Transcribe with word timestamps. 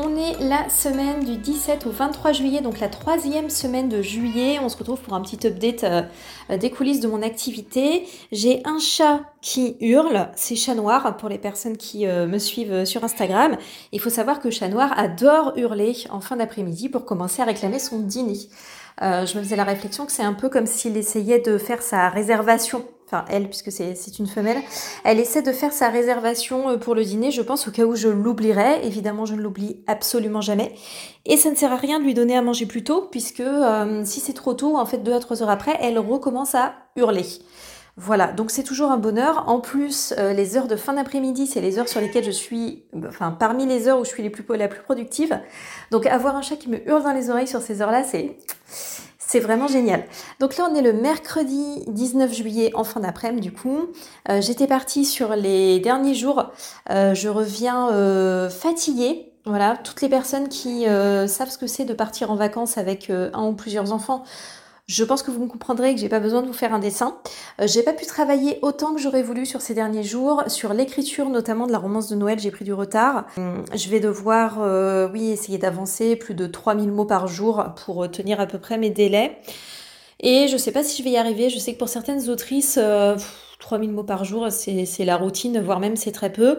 On 0.00 0.14
est 0.14 0.38
la 0.38 0.68
semaine 0.68 1.24
du 1.24 1.38
17 1.38 1.84
au 1.86 1.90
23 1.90 2.30
juillet, 2.30 2.60
donc 2.60 2.78
la 2.78 2.88
troisième 2.88 3.50
semaine 3.50 3.88
de 3.88 4.00
juillet. 4.00 4.60
On 4.62 4.68
se 4.68 4.76
retrouve 4.76 5.00
pour 5.00 5.14
un 5.14 5.20
petit 5.20 5.44
update 5.44 5.82
euh, 5.82 6.56
des 6.56 6.70
coulisses 6.70 7.00
de 7.00 7.08
mon 7.08 7.20
activité. 7.20 8.06
J'ai 8.30 8.62
un 8.64 8.78
chat 8.78 9.22
qui 9.42 9.76
hurle, 9.80 10.28
c'est 10.36 10.54
chat 10.54 10.76
noir 10.76 11.16
pour 11.16 11.28
les 11.28 11.38
personnes 11.38 11.76
qui 11.76 12.06
euh, 12.06 12.28
me 12.28 12.38
suivent 12.38 12.84
sur 12.84 13.02
Instagram. 13.02 13.56
Il 13.90 13.98
faut 13.98 14.08
savoir 14.08 14.38
que 14.38 14.50
chat 14.50 14.68
noir 14.68 14.96
adore 14.96 15.54
hurler 15.56 15.96
en 16.10 16.20
fin 16.20 16.36
d'après-midi 16.36 16.88
pour 16.88 17.04
commencer 17.04 17.42
à 17.42 17.46
réclamer 17.46 17.80
son 17.80 17.98
dîner. 17.98 18.38
Euh, 19.02 19.26
je 19.26 19.36
me 19.36 19.42
faisais 19.42 19.56
la 19.56 19.64
réflexion 19.64 20.06
que 20.06 20.12
c'est 20.12 20.22
un 20.22 20.34
peu 20.34 20.48
comme 20.48 20.66
s'il 20.66 20.96
essayait 20.96 21.40
de 21.40 21.58
faire 21.58 21.82
sa 21.82 22.08
réservation 22.08 22.84
enfin 23.08 23.24
elle 23.28 23.48
puisque 23.48 23.72
c'est 23.72 24.18
une 24.18 24.26
femelle, 24.26 24.58
elle 25.04 25.18
essaie 25.18 25.40
de 25.40 25.52
faire 25.52 25.72
sa 25.72 25.88
réservation 25.88 26.68
euh, 26.68 26.76
pour 26.76 26.94
le 26.94 27.04
dîner, 27.04 27.30
je 27.30 27.40
pense 27.40 27.66
au 27.66 27.70
cas 27.70 27.84
où 27.84 27.96
je 27.96 28.08
l'oublierais, 28.08 28.84
évidemment 28.86 29.24
je 29.24 29.34
ne 29.34 29.40
l'oublie 29.40 29.82
absolument 29.86 30.42
jamais, 30.42 30.74
et 31.24 31.36
ça 31.38 31.50
ne 31.50 31.54
sert 31.54 31.72
à 31.72 31.76
rien 31.76 31.98
de 31.98 32.04
lui 32.04 32.14
donner 32.14 32.36
à 32.36 32.42
manger 32.42 32.66
plus 32.66 32.84
tôt, 32.84 33.08
puisque 33.10 33.40
euh, 33.40 34.02
si 34.04 34.20
c'est 34.20 34.34
trop 34.34 34.54
tôt, 34.54 34.76
en 34.76 34.84
fait 34.84 34.98
deux 34.98 35.14
à 35.14 35.20
trois 35.20 35.42
heures 35.42 35.50
après, 35.50 35.78
elle 35.80 35.98
recommence 35.98 36.54
à 36.54 36.74
hurler. 36.96 37.24
Voilà, 38.00 38.28
donc 38.28 38.52
c'est 38.52 38.62
toujours 38.62 38.92
un 38.92 38.96
bonheur. 38.96 39.48
En 39.48 39.58
plus, 39.58 40.14
euh, 40.18 40.32
les 40.32 40.56
heures 40.56 40.68
de 40.68 40.76
fin 40.76 40.92
d'après-midi, 40.92 41.48
c'est 41.48 41.60
les 41.60 41.80
heures 41.80 41.88
sur 41.88 42.00
lesquelles 42.00 42.22
je 42.22 42.30
suis, 42.30 42.84
enfin 43.08 43.32
parmi 43.32 43.66
les 43.66 43.88
heures 43.88 43.98
où 43.98 44.04
je 44.04 44.10
suis 44.10 44.22
la 44.22 44.30
plus 44.68 44.82
productive. 44.84 45.36
Donc 45.90 46.06
avoir 46.06 46.36
un 46.36 46.42
chat 46.42 46.54
qui 46.54 46.68
me 46.68 46.88
hurle 46.88 47.02
dans 47.02 47.12
les 47.12 47.28
oreilles 47.28 47.48
sur 47.48 47.60
ces 47.60 47.82
heures-là, 47.82 48.04
c'est 48.04 48.36
c'est 49.28 49.40
vraiment 49.40 49.68
génial. 49.68 50.04
Donc 50.40 50.56
là, 50.56 50.66
on 50.70 50.74
est 50.74 50.82
le 50.82 50.94
mercredi 50.94 51.84
19 51.86 52.32
juillet 52.32 52.70
en 52.74 52.82
fin 52.82 53.00
d'après-midi 53.00 53.50
du 53.50 53.52
coup. 53.52 53.88
Euh, 54.30 54.40
j'étais 54.40 54.66
partie 54.66 55.04
sur 55.04 55.36
les 55.36 55.80
derniers 55.80 56.14
jours. 56.14 56.50
Euh, 56.90 57.14
je 57.14 57.28
reviens 57.28 57.90
euh, 57.90 58.48
fatiguée. 58.48 59.30
Voilà, 59.44 59.76
toutes 59.76 60.00
les 60.00 60.08
personnes 60.08 60.48
qui 60.48 60.84
savent 60.84 61.48
ce 61.48 61.56
que 61.56 61.66
c'est 61.66 61.86
de 61.86 61.94
partir 61.94 62.30
en 62.30 62.36
vacances 62.36 62.76
avec 62.76 63.08
un 63.10 63.44
ou 63.46 63.54
plusieurs 63.54 63.94
enfants 63.94 64.24
je 64.88 65.04
pense 65.04 65.22
que 65.22 65.30
vous 65.30 65.44
me 65.44 65.48
comprendrez 65.48 65.94
que 65.94 66.00
j'ai 66.00 66.08
pas 66.08 66.18
besoin 66.18 66.40
de 66.40 66.46
vous 66.46 66.54
faire 66.54 66.72
un 66.72 66.78
dessin. 66.78 67.18
Euh, 67.60 67.66
j'ai 67.66 67.82
pas 67.82 67.92
pu 67.92 68.06
travailler 68.06 68.58
autant 68.62 68.94
que 68.94 69.00
j'aurais 69.00 69.22
voulu 69.22 69.44
sur 69.44 69.60
ces 69.60 69.74
derniers 69.74 70.02
jours. 70.02 70.44
Sur 70.46 70.72
l'écriture 70.72 71.28
notamment 71.28 71.66
de 71.66 71.72
la 71.72 71.78
romance 71.78 72.08
de 72.08 72.16
Noël, 72.16 72.38
j'ai 72.38 72.50
pris 72.50 72.64
du 72.64 72.72
retard. 72.72 73.26
Hum, 73.36 73.64
je 73.74 73.88
vais 73.90 74.00
devoir, 74.00 74.62
euh, 74.62 75.06
oui, 75.12 75.28
essayer 75.28 75.58
d'avancer 75.58 76.16
plus 76.16 76.34
de 76.34 76.46
3000 76.46 76.90
mots 76.90 77.04
par 77.04 77.26
jour 77.26 77.64
pour 77.84 78.10
tenir 78.10 78.40
à 78.40 78.46
peu 78.46 78.58
près 78.58 78.78
mes 78.78 78.88
délais. 78.88 79.38
Et 80.20 80.48
je 80.48 80.56
sais 80.56 80.72
pas 80.72 80.82
si 80.82 80.98
je 80.98 81.04
vais 81.04 81.10
y 81.10 81.16
arriver. 81.18 81.50
Je 81.50 81.58
sais 81.58 81.74
que 81.74 81.78
pour 81.78 81.90
certaines 81.90 82.30
autrices, 82.30 82.78
3000 83.58 83.90
euh, 83.90 83.92
mots 83.92 84.04
par 84.04 84.24
jour, 84.24 84.48
c'est 84.50 85.04
la 85.04 85.16
routine, 85.18 85.60
voire 85.60 85.80
même 85.80 85.96
c'est 85.96 86.12
très 86.12 86.32
peu. 86.32 86.58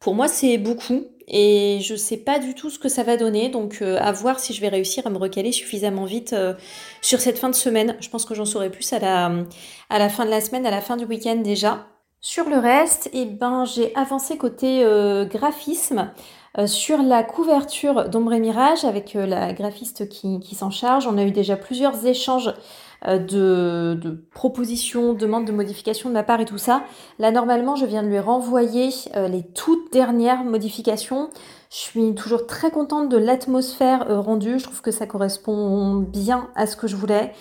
Pour 0.00 0.16
moi, 0.16 0.26
c'est 0.26 0.58
beaucoup 0.58 1.04
et 1.30 1.78
je 1.80 1.94
sais 1.94 2.16
pas 2.16 2.40
du 2.40 2.54
tout 2.54 2.70
ce 2.70 2.78
que 2.78 2.88
ça 2.88 3.04
va 3.04 3.16
donner. 3.16 3.48
Donc, 3.48 3.78
euh, 3.80 3.98
à 4.00 4.10
voir 4.10 4.40
si 4.40 4.52
je 4.52 4.60
vais 4.60 4.68
réussir 4.68 5.06
à 5.06 5.10
me 5.10 5.18
recaler 5.18 5.52
suffisamment 5.52 6.04
vite 6.04 6.32
euh, 6.32 6.54
sur 7.00 7.20
cette 7.20 7.38
fin 7.38 7.48
de 7.48 7.54
semaine. 7.54 7.96
Je 8.00 8.08
pense 8.08 8.24
que 8.24 8.34
j'en 8.34 8.44
saurai 8.44 8.68
plus 8.68 8.92
à 8.92 8.98
la, 8.98 9.32
à 9.88 9.98
la 9.98 10.08
fin 10.08 10.24
de 10.24 10.30
la 10.30 10.40
semaine, 10.40 10.66
à 10.66 10.70
la 10.70 10.80
fin 10.80 10.96
du 10.96 11.04
week-end 11.04 11.36
déjà. 11.36 11.86
Sur 12.20 12.50
le 12.50 12.58
reste, 12.58 13.08
eh 13.12 13.24
ben, 13.24 13.64
j'ai 13.64 13.94
avancé 13.94 14.36
côté 14.36 14.82
euh, 14.84 15.24
graphisme. 15.24 16.12
sur 16.66 17.00
la 17.00 17.22
couverture 17.22 18.08
d'Ombre 18.08 18.32
et 18.32 18.40
Mirage 18.40 18.84
avec 18.84 19.14
la 19.14 19.52
graphiste 19.52 20.08
qui, 20.08 20.40
qui 20.40 20.56
s'en 20.56 20.70
charge, 20.70 21.06
on 21.06 21.16
a 21.16 21.22
eu 21.22 21.30
déjà 21.30 21.56
plusieurs 21.56 22.04
échanges 22.04 22.52
de, 23.06 23.98
de, 24.00 24.10
propositions, 24.32 25.14
demandes 25.14 25.46
de 25.46 25.52
modifications 25.52 26.08
de 26.08 26.14
ma 26.14 26.22
part 26.22 26.40
et 26.40 26.44
tout 26.44 26.58
ça. 26.58 26.84
Là, 27.18 27.30
normalement, 27.30 27.76
je 27.76 27.86
viens 27.86 28.02
de 28.02 28.08
lui 28.08 28.18
renvoyer 28.18 28.90
euh, 29.16 29.28
les 29.28 29.42
toutes 29.42 29.92
dernières 29.92 30.44
modifications. 30.44 31.30
Je 31.70 31.76
suis 31.76 32.14
toujours 32.14 32.46
très 32.46 32.70
contente 32.70 33.08
de 33.08 33.16
l'atmosphère 33.16 34.10
euh, 34.10 34.20
rendue. 34.20 34.58
Je 34.58 34.64
trouve 34.64 34.82
que 34.82 34.90
ça 34.90 35.06
correspond 35.06 35.96
bien 35.96 36.48
à 36.56 36.66
ce 36.66 36.76
que 36.76 36.86
je 36.86 36.96
voulais. 36.96 37.32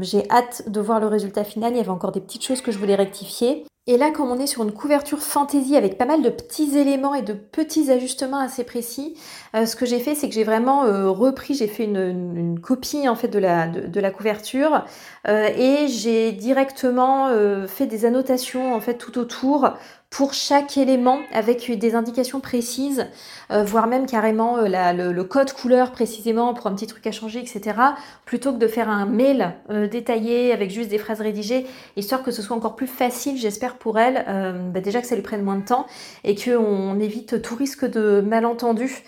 J'ai 0.00 0.28
hâte 0.30 0.70
de 0.70 0.80
voir 0.80 1.00
le 1.00 1.06
résultat 1.06 1.44
final. 1.44 1.72
Il 1.72 1.76
y 1.76 1.80
avait 1.80 1.90
encore 1.90 2.12
des 2.12 2.20
petites 2.20 2.42
choses 2.42 2.62
que 2.62 2.72
je 2.72 2.78
voulais 2.78 2.94
rectifier. 2.94 3.66
Et 3.86 3.96
là, 3.96 4.10
comme 4.10 4.30
on 4.30 4.38
est 4.38 4.46
sur 4.46 4.62
une 4.62 4.72
couverture 4.72 5.20
fantasy 5.20 5.74
avec 5.74 5.96
pas 5.96 6.04
mal 6.04 6.22
de 6.22 6.28
petits 6.28 6.76
éléments 6.76 7.14
et 7.14 7.22
de 7.22 7.32
petits 7.32 7.90
ajustements 7.90 8.38
assez 8.38 8.62
précis, 8.62 9.16
euh, 9.56 9.64
ce 9.64 9.74
que 9.74 9.86
j'ai 9.86 9.98
fait, 10.00 10.14
c'est 10.14 10.28
que 10.28 10.34
j'ai 10.34 10.44
vraiment 10.44 10.84
euh, 10.84 11.08
repris, 11.08 11.54
j'ai 11.54 11.66
fait 11.66 11.84
une, 11.84 12.60
copie 12.60 13.08
en 13.08 13.16
fait 13.16 13.28
de 13.28 13.38
la, 13.38 13.68
de, 13.68 14.00
la 14.00 14.10
couverture 14.10 14.84
euh, 15.26 15.48
et 15.56 15.88
j'ai 15.88 16.30
directement 16.32 17.30
fait 17.66 17.86
des 17.86 18.04
annotations 18.04 18.74
en 18.74 18.80
fait 18.80 18.94
tout 18.94 19.18
autour 19.18 19.70
pour 20.10 20.34
chaque 20.34 20.76
élément 20.76 21.20
avec 21.32 21.70
des 21.78 21.94
indications 21.94 22.40
précises, 22.40 23.06
euh, 23.52 23.62
voire 23.62 23.86
même 23.86 24.06
carrément 24.06 24.58
euh, 24.58 25.12
le, 25.12 25.24
code 25.24 25.52
couleur 25.52 25.92
précisément 25.92 26.52
pour 26.52 26.66
un 26.66 26.74
petit 26.74 26.88
truc 26.88 27.06
à 27.06 27.12
changer, 27.12 27.38
etc. 27.38 27.78
Plutôt 28.24 28.52
que 28.52 28.58
de 28.58 28.66
faire 28.66 28.88
un 28.88 29.06
mail 29.06 29.54
euh, 29.70 29.86
détaillé 29.86 30.52
avec 30.52 30.72
juste 30.72 30.90
des 30.90 30.98
phrases 30.98 31.20
rédigées, 31.20 31.64
histoire 31.96 32.24
que 32.24 32.32
ce 32.32 32.42
soit 32.42 32.56
encore 32.56 32.74
plus 32.74 32.88
facile, 32.88 33.36
j'espère 33.36 33.76
pour 33.76 34.00
elle, 34.00 34.24
bah, 34.72 34.80
déjà 34.80 35.00
que 35.00 35.06
ça 35.06 35.14
lui 35.14 35.22
prenne 35.22 35.42
moins 35.42 35.56
de 35.56 35.64
temps 35.64 35.86
et 36.24 36.34
qu'on 36.34 36.98
évite 36.98 37.40
tout 37.40 37.54
risque 37.54 37.88
de 37.88 38.20
malentendu. 38.20 39.04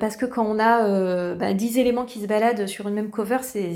parce 0.00 0.16
que 0.16 0.24
quand 0.24 0.44
on 0.44 0.58
a 0.58 1.34
bah, 1.34 1.52
10 1.52 1.78
éléments 1.78 2.06
qui 2.06 2.20
se 2.20 2.26
baladent 2.26 2.66
sur 2.66 2.88
une 2.88 2.94
même 2.94 3.10
cover, 3.10 3.38
c'est 3.42 3.74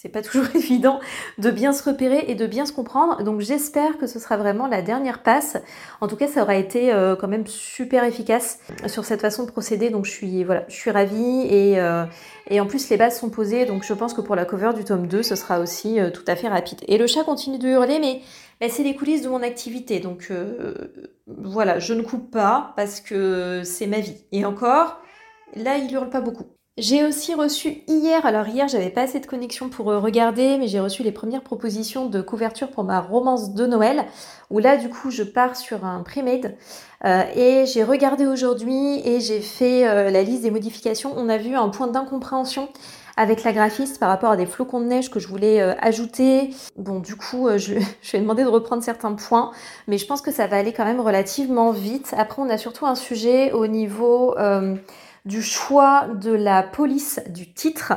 c'est 0.00 0.08
pas 0.08 0.22
toujours 0.22 0.46
évident 0.54 1.00
de 1.38 1.50
bien 1.50 1.72
se 1.72 1.82
repérer 1.82 2.24
et 2.28 2.34
de 2.34 2.46
bien 2.46 2.66
se 2.66 2.72
comprendre. 2.72 3.22
Donc 3.24 3.40
j'espère 3.40 3.98
que 3.98 4.06
ce 4.06 4.18
sera 4.18 4.36
vraiment 4.36 4.68
la 4.68 4.80
dernière 4.80 5.22
passe. 5.22 5.56
En 6.00 6.06
tout 6.08 6.16
cas, 6.16 6.26
ça 6.26 6.42
aura 6.42 6.56
été 6.56 6.92
euh, 6.92 7.16
quand 7.16 7.28
même 7.28 7.46
super 7.46 8.04
efficace 8.04 8.58
sur 8.86 9.04
cette 9.04 9.20
façon 9.20 9.44
de 9.44 9.50
procéder. 9.50 9.90
Donc 9.90 10.04
je 10.04 10.10
suis 10.10 10.44
voilà, 10.44 10.66
ravie 10.86 11.46
et, 11.48 11.80
euh, 11.80 12.04
et 12.48 12.60
en 12.60 12.66
plus 12.66 12.88
les 12.90 12.96
bases 12.96 13.18
sont 13.18 13.30
posées. 13.30 13.66
Donc 13.66 13.84
je 13.84 13.94
pense 13.94 14.14
que 14.14 14.20
pour 14.20 14.34
la 14.36 14.44
cover 14.44 14.72
du 14.74 14.84
tome 14.84 15.06
2, 15.06 15.22
ce 15.22 15.36
sera 15.36 15.60
aussi 15.60 16.00
euh, 16.00 16.10
tout 16.10 16.24
à 16.26 16.36
fait 16.36 16.48
rapide. 16.48 16.80
Et 16.88 16.98
le 16.98 17.06
chat 17.06 17.24
continue 17.24 17.58
de 17.58 17.68
hurler, 17.68 17.98
mais 18.00 18.68
c'est 18.68 18.82
les 18.82 18.96
coulisses 18.96 19.22
de 19.22 19.28
mon 19.28 19.42
activité. 19.42 20.00
Donc 20.00 20.32
voilà, 21.26 21.78
je 21.78 21.94
ne 21.94 22.02
coupe 22.02 22.30
pas 22.30 22.72
parce 22.76 23.00
que 23.00 23.62
c'est 23.64 23.86
ma 23.86 24.00
vie. 24.00 24.24
Et 24.32 24.44
encore, 24.44 25.00
là, 25.54 25.76
il 25.78 25.92
hurle 25.92 26.10
pas 26.10 26.20
beaucoup. 26.20 26.57
J'ai 26.80 27.04
aussi 27.04 27.34
reçu 27.34 27.82
hier, 27.88 28.24
alors 28.24 28.46
hier 28.46 28.68
j'avais 28.68 28.90
pas 28.90 29.00
assez 29.00 29.18
de 29.18 29.26
connexion 29.26 29.68
pour 29.68 29.90
euh, 29.90 29.98
regarder, 29.98 30.58
mais 30.58 30.68
j'ai 30.68 30.78
reçu 30.78 31.02
les 31.02 31.10
premières 31.10 31.42
propositions 31.42 32.06
de 32.06 32.20
couverture 32.20 32.70
pour 32.70 32.84
ma 32.84 33.00
romance 33.00 33.52
de 33.52 33.66
Noël, 33.66 34.04
où 34.50 34.60
là 34.60 34.76
du 34.76 34.88
coup 34.88 35.10
je 35.10 35.24
pars 35.24 35.56
sur 35.56 35.84
un 35.84 36.04
pre-made. 36.04 36.54
Euh, 37.04 37.24
et 37.34 37.66
j'ai 37.66 37.82
regardé 37.82 38.26
aujourd'hui 38.26 39.00
et 39.04 39.18
j'ai 39.18 39.40
fait 39.40 39.88
euh, 39.88 40.10
la 40.10 40.22
liste 40.22 40.42
des 40.42 40.52
modifications. 40.52 41.12
On 41.16 41.28
a 41.28 41.36
vu 41.36 41.56
un 41.56 41.68
point 41.68 41.88
d'incompréhension 41.88 42.68
avec 43.16 43.42
la 43.42 43.52
graphiste 43.52 43.98
par 43.98 44.08
rapport 44.08 44.30
à 44.30 44.36
des 44.36 44.46
flocons 44.46 44.78
de 44.78 44.86
neige 44.86 45.10
que 45.10 45.18
je 45.18 45.26
voulais 45.26 45.60
ajouter. 45.60 46.50
Bon, 46.76 47.00
du 47.00 47.16
coup, 47.16 47.48
je, 47.56 47.74
je 48.02 48.12
vais 48.12 48.20
demander 48.20 48.44
de 48.44 48.48
reprendre 48.48 48.84
certains 48.84 49.14
points, 49.14 49.50
mais 49.88 49.98
je 49.98 50.06
pense 50.06 50.22
que 50.22 50.30
ça 50.30 50.46
va 50.46 50.58
aller 50.58 50.72
quand 50.72 50.84
même 50.84 51.00
relativement 51.00 51.72
vite. 51.72 52.14
Après, 52.16 52.40
on 52.40 52.48
a 52.48 52.56
surtout 52.56 52.86
un 52.86 52.94
sujet 52.94 53.50
au 53.50 53.66
niveau 53.66 54.36
du 55.24 55.42
choix 55.42 56.08
de 56.14 56.32
la 56.32 56.62
police 56.62 57.20
du 57.28 57.52
titre 57.52 57.94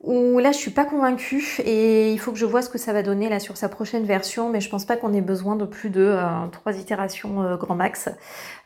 où 0.00 0.38
là 0.38 0.52
je 0.52 0.58
suis 0.58 0.70
pas 0.70 0.84
convaincue 0.84 1.60
et 1.64 2.12
il 2.12 2.18
faut 2.20 2.30
que 2.30 2.38
je 2.38 2.46
vois 2.46 2.62
ce 2.62 2.68
que 2.68 2.78
ça 2.78 2.92
va 2.92 3.02
donner 3.02 3.28
là 3.28 3.40
sur 3.40 3.56
sa 3.56 3.68
prochaine 3.68 4.04
version 4.04 4.48
mais 4.48 4.60
je 4.60 4.70
pense 4.70 4.84
pas 4.84 4.96
qu'on 4.96 5.12
ait 5.12 5.20
besoin 5.20 5.56
de 5.56 5.64
plus 5.64 5.90
de 5.90 6.02
euh, 6.02 6.46
trois 6.52 6.78
itérations 6.78 7.42
euh, 7.42 7.56
grand 7.56 7.74
max. 7.74 8.08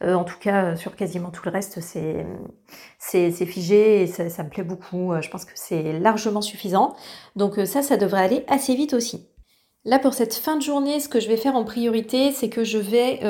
Euh, 0.03 0.15
en 0.15 0.25
tout 0.25 0.38
cas 0.38 0.77
sur 0.77 0.94
quasiment 0.94 1.31
tout 1.31 1.43
le 1.47 1.50
reste 1.50 1.81
c'est 1.81 3.47
figé 3.47 4.03
et 4.03 4.06
ça, 4.06 4.43
me 4.43 4.49
plaît 4.50 4.62
beaucoup. 4.62 5.15
Je 5.21 5.28
pense 5.31 5.44
que 5.44 5.53
c'est 5.54 5.99
largement 5.99 6.43
suffisant. 6.43 6.94
Donc 7.34 7.59
ça 7.65 7.83
ça 7.83 7.97
devrait 7.97 8.22
aller 8.22 8.44
assez 8.49 8.75
vite 8.75 8.93
aussi. 8.93 9.28
Là, 9.84 9.99
pour 9.99 10.15
cette 10.15 10.34
fin 10.34 10.54
de 10.56 10.62
journée, 10.62 11.00
ce 11.00 11.09
que 11.09 11.19
je 11.19 11.27
vais 11.27 11.37
faire 11.37 11.56
en 11.56 11.65
priorité, 11.65 12.31
c'est 12.31 12.49
que 12.49 12.62
je 12.62 12.78
vais 12.78 13.21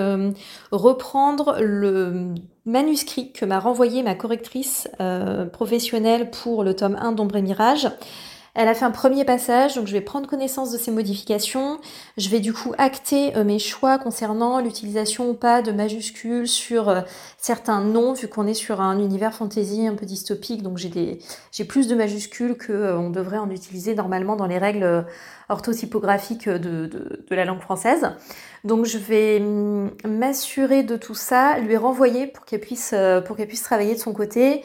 reprendre 0.70 1.56
le 1.60 2.34
manuscrit 2.64 3.32
que 3.32 3.44
m'a 3.44 3.58
renvoyé 3.58 4.02
ma 4.02 4.14
correctrice 4.14 4.88
euh, 5.00 5.46
professionnelle 5.46 6.30
pour 6.30 6.64
le 6.64 6.74
tome 6.74 6.96
1 7.00 7.12
d'Ombre 7.12 7.36
et 7.36 7.42
Mirage. 7.42 7.88
Elle 8.54 8.68
a 8.68 8.74
fait 8.74 8.84
un 8.84 8.90
premier 8.90 9.24
passage, 9.24 9.76
donc 9.76 9.86
je 9.86 9.94
vais 9.94 10.02
prendre 10.02 10.28
connaissance 10.28 10.70
de 10.70 10.76
ces 10.76 10.90
modifications. 10.90 11.80
Je 12.18 12.28
vais 12.28 12.38
du 12.38 12.52
coup 12.52 12.74
acter 12.76 13.34
euh, 13.34 13.44
mes 13.44 13.58
choix 13.58 13.98
concernant 13.98 14.60
l'utilisation 14.60 15.30
ou 15.30 15.34
pas 15.34 15.62
de 15.62 15.72
majuscules 15.72 16.46
sur 16.46 16.90
euh, 16.90 17.00
certains 17.38 17.82
noms, 17.82 18.12
vu 18.12 18.28
qu'on 18.28 18.46
est 18.46 18.52
sur 18.52 18.82
un 18.82 18.98
univers 18.98 19.32
fantasy 19.32 19.86
un 19.86 19.94
peu 19.94 20.04
dystopique, 20.04 20.62
donc 20.62 20.76
j'ai 20.76 21.64
plus 21.64 21.88
de 21.88 21.94
majuscules 21.94 22.58
que 22.58 22.72
euh, 22.72 23.08
devrait 23.08 23.38
en 23.38 23.48
utiliser 23.48 23.94
normalement 23.94 24.36
dans 24.36 24.46
les 24.46 24.58
règles 24.58 25.06
orthotypographiques 25.48 26.48
de, 26.48 26.90
la 27.30 27.46
langue 27.46 27.60
française. 27.60 28.10
Donc 28.64 28.84
je 28.84 28.98
vais 28.98 29.40
mm, 29.40 29.92
m'assurer 30.06 30.82
de 30.82 30.96
tout 30.96 31.14
ça, 31.14 31.58
lui 31.58 31.78
renvoyer 31.78 32.26
pour 32.26 32.44
qu'elle 32.44 32.60
puisse 32.60 32.92
travailler 33.62 33.94
de 33.94 34.00
son 34.00 34.12
côté. 34.12 34.62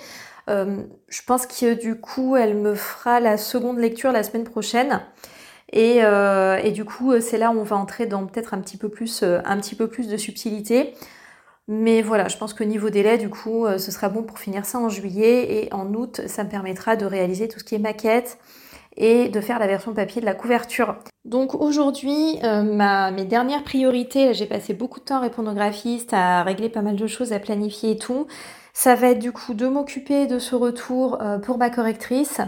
Euh, 0.49 0.83
je 1.09 1.21
pense 1.23 1.45
que 1.45 1.73
du 1.73 1.99
coup, 1.99 2.35
elle 2.35 2.55
me 2.55 2.75
fera 2.75 3.19
la 3.19 3.38
seconde 3.38 3.79
lecture 3.79 4.11
la 4.11 4.23
semaine 4.23 4.45
prochaine. 4.45 5.01
Et, 5.73 5.97
euh, 6.01 6.61
du 6.71 6.85
coup, 6.85 7.19
c'est 7.19 7.38
là 7.38 7.51
où 7.51 7.59
on 7.59 7.63
va 7.63 7.75
entrer 7.75 8.05
dans 8.05 8.25
peut-être 8.25 8.53
un 8.53 8.59
petit 8.59 8.77
peu 8.77 8.89
plus, 8.89 9.23
euh, 9.23 9.39
un 9.45 9.57
petit 9.57 9.75
peu 9.75 9.88
plus 9.88 10.07
de 10.07 10.17
subtilité. 10.17 10.94
Mais 11.67 12.01
voilà, 12.01 12.29
je 12.29 12.38
pense 12.38 12.53
que 12.53 12.63
niveau 12.63 12.89
délai, 12.89 13.17
du 13.17 13.29
coup, 13.29 13.65
euh, 13.65 13.77
ce 13.77 13.91
sera 13.91 14.07
bon 14.07 14.23
pour 14.23 14.39
finir 14.39 14.65
ça 14.65 14.79
en 14.79 14.88
juillet 14.88 15.63
et 15.65 15.73
en 15.73 15.94
août, 15.94 16.21
ça 16.27 16.45
me 16.45 16.50
permettra 16.50 16.95
de 16.95 17.05
réaliser 17.05 17.50
tout 17.50 17.59
ce 17.59 17.65
qui 17.65 17.75
est 17.75 17.79
maquette 17.79 18.38
et 18.95 19.27
de 19.27 19.41
faire 19.41 19.59
la 19.59 19.67
version 19.67 19.93
papier 19.93 20.21
de 20.21 20.25
la 20.25 20.33
couverture. 20.33 20.95
Donc 21.25 21.53
aujourd'hui, 21.55 22.39
euh, 22.43 23.11
mes 23.11 23.25
dernières 23.25 23.63
priorités, 23.63 24.33
j'ai 24.33 24.45
passé 24.45 24.73
beaucoup 24.73 25.01
de 25.01 25.05
temps 25.05 25.17
à 25.17 25.19
répondre 25.19 25.51
aux 25.51 25.55
graphistes, 25.55 26.13
à 26.13 26.41
régler 26.43 26.69
pas 26.69 26.81
mal 26.81 26.95
de 26.95 27.05
choses, 27.05 27.33
à 27.33 27.39
planifier 27.39 27.91
et 27.91 27.97
tout. 27.97 28.27
Ça 28.79 28.94
va 28.94 29.07
être 29.07 29.18
du 29.18 29.31
coup 29.31 29.56
de 29.56 29.65
m'occuper 29.68 30.27
de 30.27 30.38
ce 30.38 30.53
retour 30.53 31.18
euh, 31.19 31.39
pour 31.39 31.57
ma 31.57 31.71
correctrice, 31.71 32.41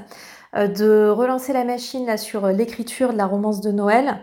de 0.56 1.10
relancer 1.10 1.54
la 1.54 1.64
machine 1.64 2.06
là 2.06 2.18
sur 2.18 2.46
l'écriture 2.50 3.14
de 3.14 3.18
la 3.18 3.26
romance 3.26 3.62
de 3.62 3.72
Noël. 3.72 4.20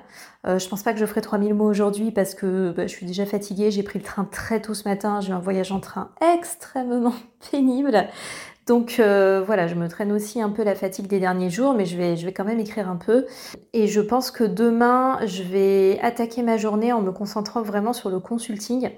Euh, 0.47 0.61
je 0.61 0.69
pense 0.69 0.85
pas 0.85 0.93
que 0.93 1.01
je 1.01 1.05
ferai 1.05 1.21
3000 1.21 1.53
mots 1.55 1.69
aujourd'hui 1.69 2.13
parce 2.13 2.37
que 2.37 2.73
bah, 2.77 2.87
je 2.87 2.93
suis 2.93 3.07
déjà 3.07 3.27
fatiguée. 3.27 3.73
J'ai 3.73 3.83
pris 3.83 3.99
le 3.99 4.05
train 4.05 4.25
très 4.25 4.63
tôt 4.63 4.73
ce 4.73 4.89
matin. 4.89 5.21
J'ai 5.21 5.31
eu 5.31 5.33
un 5.33 5.41
voyage 5.41 5.73
en 5.73 5.81
train 5.81 6.11
extrêmement 6.21 7.15
pénible. 7.51 8.07
Donc 8.69 9.01
euh, 9.01 9.43
voilà, 9.45 9.67
je 9.67 9.75
me 9.75 9.89
traîne 9.89 10.13
aussi 10.13 10.41
un 10.41 10.51
peu 10.51 10.63
la 10.63 10.77
fatigue 10.77 11.09
des 11.09 11.19
derniers 11.19 11.51
jours, 11.51 11.75
mais 11.75 11.87
je 11.87 11.97
vais 11.97 12.33
quand 12.33 12.45
même 12.45 12.61
écrire 12.61 12.89
un 12.89 12.97
peu. 12.97 13.27
Et 13.73 13.89
je 13.89 14.01
pense 14.01 14.31
que 14.31 14.45
demain, 14.45 15.19
je 15.27 15.43
vais 15.43 15.99
attaquer 16.03 16.43
ma 16.43 16.57
journée 16.57 16.93
en 16.93 17.03
me 17.03 17.11
concentrant 17.11 17.63
vraiment 17.63 17.93
sur 17.93 18.11
le 18.11 18.21
consulting. 18.21 18.91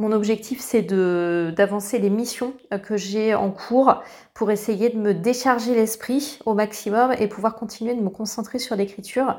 Mon 0.00 0.12
objectif, 0.12 0.60
c'est 0.60 0.80
d'avancer 0.80 1.98
les 1.98 2.08
missions 2.08 2.54
euh, 2.72 2.78
que 2.78 2.96
j'ai 2.96 3.34
en 3.34 3.50
cours 3.50 4.02
pour 4.32 4.50
essayer 4.50 4.88
de 4.88 4.96
me 4.96 5.12
décharger 5.12 5.74
l'esprit 5.74 6.38
au 6.46 6.54
maximum 6.54 7.12
et 7.18 7.26
pouvoir 7.26 7.54
continuer 7.54 7.94
de 7.94 8.00
me 8.00 8.08
concentrer 8.08 8.58
sur 8.58 8.76
l'écriture. 8.76 9.38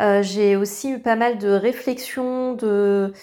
Euh, 0.00 0.22
j'ai 0.22 0.56
aussi 0.56 0.90
eu 0.90 0.98
pas 0.98 1.16
mal 1.16 1.38
de 1.38 1.48
réflexions, 1.48 2.52
de 2.52 3.14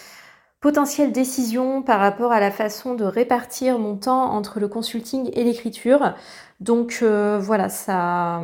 potentielles 0.61 1.11
décisions 1.11 1.81
par 1.81 1.99
rapport 1.99 2.31
à 2.31 2.39
la 2.39 2.51
façon 2.51 2.93
de 2.93 3.03
répartir 3.03 3.79
mon 3.79 3.97
temps 3.97 4.31
entre 4.31 4.59
le 4.59 4.67
consulting 4.67 5.31
et 5.33 5.43
l'écriture. 5.43 6.13
Donc 6.59 6.99
euh, 7.01 7.39
voilà, 7.41 7.67
ça. 7.67 8.41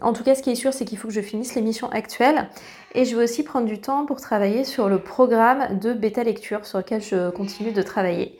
En 0.00 0.12
tout 0.14 0.24
cas, 0.24 0.34
ce 0.34 0.42
qui 0.42 0.50
est 0.50 0.54
sûr, 0.54 0.72
c'est 0.72 0.86
qu'il 0.86 0.96
faut 0.96 1.08
que 1.08 1.14
je 1.14 1.20
finisse 1.20 1.54
les 1.54 1.60
missions 1.60 1.90
actuelles. 1.90 2.48
Et 2.94 3.04
je 3.04 3.14
vais 3.14 3.24
aussi 3.24 3.42
prendre 3.42 3.66
du 3.66 3.80
temps 3.80 4.06
pour 4.06 4.20
travailler 4.20 4.64
sur 4.64 4.88
le 4.88 4.98
programme 4.98 5.78
de 5.78 5.92
bêta 5.92 6.24
lecture 6.24 6.64
sur 6.64 6.78
lequel 6.78 7.02
je 7.02 7.30
continue 7.30 7.72
de 7.72 7.82
travailler. 7.82 8.38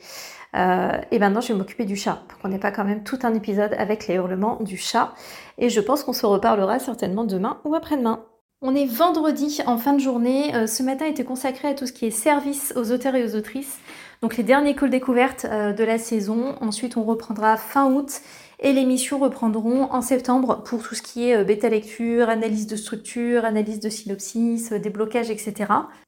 Euh, 0.56 0.92
et 1.10 1.18
maintenant, 1.18 1.42
je 1.42 1.52
vais 1.52 1.58
m'occuper 1.58 1.84
du 1.84 1.96
chat, 1.96 2.22
pour 2.28 2.38
qu'on 2.38 2.48
n'ait 2.48 2.58
pas 2.58 2.72
quand 2.72 2.84
même 2.84 3.04
tout 3.04 3.18
un 3.22 3.34
épisode 3.34 3.74
avec 3.76 4.06
les 4.06 4.14
hurlements 4.14 4.56
du 4.62 4.78
chat. 4.78 5.12
Et 5.58 5.68
je 5.68 5.80
pense 5.80 6.02
qu'on 6.02 6.14
se 6.14 6.24
reparlera 6.24 6.78
certainement 6.78 7.24
demain 7.24 7.60
ou 7.64 7.74
après-demain. 7.74 8.24
On 8.60 8.74
est 8.74 8.86
vendredi 8.86 9.60
en 9.66 9.78
fin 9.78 9.92
de 9.92 10.00
journée. 10.00 10.52
Euh, 10.52 10.66
ce 10.66 10.82
matin 10.82 11.06
était 11.06 11.22
consacré 11.22 11.68
à 11.68 11.74
tout 11.74 11.86
ce 11.86 11.92
qui 11.92 12.06
est 12.06 12.10
service 12.10 12.72
aux 12.74 12.90
auteurs 12.90 13.14
et 13.14 13.22
aux 13.24 13.36
autrices. 13.36 13.78
Donc 14.20 14.36
les 14.36 14.42
derniers 14.42 14.74
calls 14.74 14.90
découvertes 14.90 15.46
euh, 15.48 15.72
de 15.72 15.84
la 15.84 15.96
saison. 15.96 16.56
Ensuite, 16.60 16.96
on 16.96 17.04
reprendra 17.04 17.56
fin 17.56 17.88
août 17.88 18.20
et 18.58 18.72
les 18.72 18.84
missions 18.84 19.20
reprendront 19.20 19.84
en 19.92 20.00
septembre 20.00 20.64
pour 20.64 20.82
tout 20.82 20.96
ce 20.96 21.02
qui 21.02 21.30
est 21.30 21.36
euh, 21.36 21.44
bêta 21.44 21.68
lecture, 21.68 22.28
analyse 22.28 22.66
de 22.66 22.74
structure, 22.74 23.44
analyse 23.44 23.78
de 23.78 23.90
synopsis, 23.90 24.72
déblocage, 24.72 25.30
etc. 25.30 25.54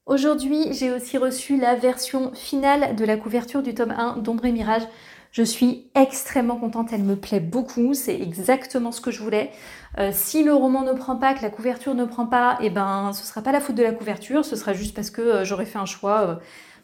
Aujourd'hui, 0.05 0.73
j'ai 0.73 0.91
aussi 0.91 1.17
reçu 1.17 1.55
la 1.55 1.75
version 1.75 2.33
finale 2.33 2.97
de 2.97 3.05
la 3.05 3.15
couverture 3.15 3.63
du 3.63 3.73
tome 3.73 3.95
1 3.97 4.17
d'Ombre 4.17 4.43
et 4.43 4.51
Mirage. 4.51 4.83
Je 5.31 5.43
suis 5.43 5.89
extrêmement 5.95 6.57
contente, 6.57 6.89
elle 6.91 7.03
me 7.03 7.15
plaît 7.15 7.39
beaucoup, 7.39 7.93
c'est 7.93 8.19
exactement 8.19 8.91
ce 8.91 8.99
que 8.99 9.11
je 9.11 9.23
voulais. 9.23 9.49
Euh, 9.97 10.11
si 10.13 10.43
le 10.43 10.53
roman 10.53 10.83
ne 10.83 10.91
prend 10.91 11.15
pas, 11.15 11.33
que 11.33 11.41
la 11.41 11.49
couverture 11.49 11.95
ne 11.95 12.03
prend 12.03 12.25
pas, 12.25 12.57
et 12.59 12.65
eh 12.65 12.69
ben 12.69 13.13
ce 13.13 13.25
sera 13.25 13.41
pas 13.41 13.53
la 13.53 13.61
faute 13.61 13.75
de 13.75 13.83
la 13.83 13.93
couverture, 13.93 14.43
ce 14.43 14.57
sera 14.57 14.73
juste 14.73 14.93
parce 14.93 15.09
que 15.09 15.21
euh, 15.21 15.45
j'aurais 15.45 15.65
fait 15.65 15.79
un 15.79 15.85
choix 15.85 16.21
euh, 16.21 16.35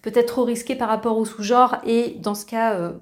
peut-être 0.01 0.27
trop 0.27 0.45
risqué 0.45 0.75
par 0.75 0.88
rapport 0.88 1.17
au 1.17 1.25
sous-genre 1.25 1.77
et 1.85 2.15
dans 2.21 2.35
ce 2.35 2.45
cas 2.45 2.94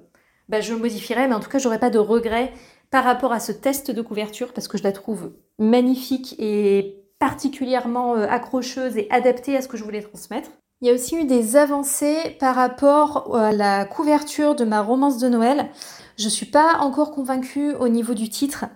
bah, 0.48 0.60
je 0.60 0.74
modifierai, 0.74 1.28
mais 1.28 1.34
en 1.34 1.40
tout 1.40 1.50
cas 1.50 1.58
j'aurais 1.58 1.78
pas 1.78 1.90
de 1.90 1.98
regret 1.98 2.52
par 2.90 3.04
rapport 3.04 3.32
à 3.32 3.40
ce 3.40 3.52
test 3.52 3.90
de 3.92 4.02
couverture 4.02 4.52
parce 4.52 4.66
que 4.68 4.78
je 4.78 4.82
la 4.82 4.92
trouve 4.92 5.32
magnifique 5.58 6.34
et 6.38 7.04
particulièrement 7.20 8.14
accrocheuse 8.14 8.96
et 8.96 9.08
adaptée 9.10 9.56
à 9.56 9.62
ce 9.62 9.68
que 9.68 9.76
je 9.76 9.84
voulais 9.84 10.02
transmettre. 10.02 10.50
Il 10.82 10.88
y 10.88 10.90
a 10.90 10.94
aussi 10.94 11.16
eu 11.16 11.24
des 11.24 11.56
avancées 11.56 12.36
par 12.38 12.54
rapport 12.54 13.34
à 13.34 13.50
la 13.50 13.86
couverture 13.86 14.54
de 14.54 14.64
ma 14.66 14.82
romance 14.82 15.16
de 15.16 15.26
Noël. 15.26 15.70
Je 16.18 16.28
suis 16.28 16.44
pas 16.44 16.80
encore 16.80 17.12
convaincue 17.12 17.72
au 17.76 17.88
niveau 17.88 18.12
du 18.12 18.28
titre, 18.28 18.66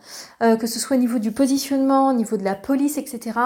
euh, 0.42 0.56
que 0.56 0.66
ce 0.66 0.78
soit 0.78 0.96
au 0.96 1.00
niveau 1.00 1.18
du 1.18 1.30
positionnement, 1.30 2.08
au 2.08 2.14
niveau 2.14 2.38
de 2.38 2.42
la 2.42 2.54
police, 2.54 2.96
etc. 2.96 3.38